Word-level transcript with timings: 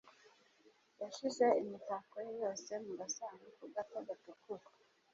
Yashyize 1.01 1.45
imitako 1.61 2.15
ye 2.27 2.33
yose 2.43 2.71
mu 2.85 2.91
gasanduku 2.99 3.63
gato 3.75 3.97
gatukura. 4.07 4.65